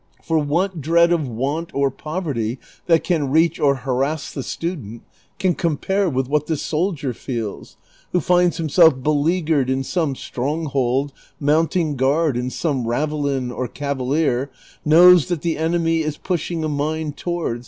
[0.23, 2.57] For what dread of want or poverty
[2.87, 5.03] that can reach or harass the student
[5.37, 7.77] can compare with what the soldier feels,
[8.11, 14.49] who finds himself beleagnered in some stronghold monnting gnard in some ravelin or cavalier,
[14.83, 17.59] knows that the enemy is pushing a mine towards